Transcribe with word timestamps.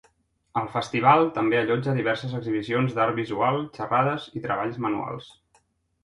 El 0.59 0.69
festival 0.75 1.25
també 1.33 1.57
allotja 1.59 1.91
diverses 1.97 2.33
exhibicions 2.37 2.95
d'art 2.99 3.15
visual, 3.19 3.59
xerrades 3.75 4.25
i 4.39 4.43
treballs 4.47 4.81
manuals. 4.87 5.29